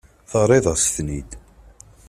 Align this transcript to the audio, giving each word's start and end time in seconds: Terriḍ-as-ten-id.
Terriḍ-as-ten-id. 0.29 1.31